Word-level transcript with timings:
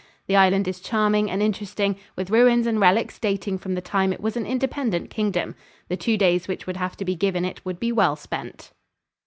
The 0.25 0.35
island 0.35 0.67
is 0.67 0.79
charming 0.79 1.29
and 1.29 1.43
interesting, 1.43 1.95
with 2.15 2.31
ruins 2.31 2.65
and 2.65 2.79
relics 2.79 3.19
dating 3.19 3.59
from 3.59 3.75
the 3.75 3.81
time 3.83 4.11
it 4.11 4.19
was 4.19 4.35
an 4.35 4.47
independent 4.47 5.11
kingdom. 5.11 5.53
The 5.89 5.95
two 5.95 6.17
days 6.17 6.47
which 6.47 6.65
would 6.65 6.77
have 6.77 6.97
to 6.97 7.05
be 7.05 7.13
given 7.13 7.45
it 7.45 7.63
would 7.63 7.79
be 7.79 7.91
well 7.91 8.15
spent. 8.15 8.71